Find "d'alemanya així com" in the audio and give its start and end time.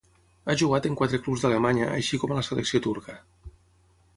1.45-2.33